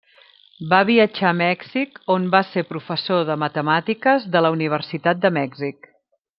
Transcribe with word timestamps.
Va 0.69 0.77
viatjar 0.89 1.27
a 1.31 1.33
Mèxic 1.41 2.01
on 2.15 2.25
va 2.37 2.41
ser 2.53 2.65
professor 2.71 3.23
de 3.29 3.37
Matemàtiques 3.45 4.29
de 4.37 4.45
la 4.47 4.55
Universitat 4.59 5.25
de 5.27 5.35
Mèxic. 5.41 5.91